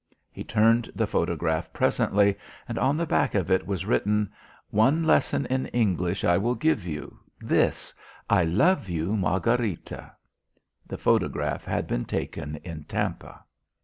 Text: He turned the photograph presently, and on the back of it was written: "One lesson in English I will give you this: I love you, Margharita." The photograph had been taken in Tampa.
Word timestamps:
He 0.31 0.43
turned 0.43 0.89
the 0.95 1.05
photograph 1.05 1.71
presently, 1.73 2.35
and 2.67 2.79
on 2.79 2.97
the 2.97 3.05
back 3.05 3.35
of 3.35 3.51
it 3.51 3.67
was 3.67 3.85
written: 3.85 4.31
"One 4.71 5.03
lesson 5.03 5.45
in 5.45 5.67
English 5.67 6.23
I 6.23 6.39
will 6.39 6.55
give 6.55 6.87
you 6.87 7.19
this: 7.39 7.93
I 8.27 8.43
love 8.43 8.89
you, 8.89 9.15
Margharita." 9.15 10.09
The 10.87 10.97
photograph 10.97 11.65
had 11.65 11.85
been 11.85 12.05
taken 12.05 12.55
in 12.63 12.85
Tampa. 12.85 13.43